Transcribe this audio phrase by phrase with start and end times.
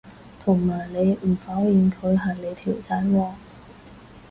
[0.39, 3.33] 同埋你唔否認佢係你條仔喎